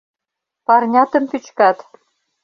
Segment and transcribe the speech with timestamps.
[0.65, 1.77] —Парнятым пӱчкат...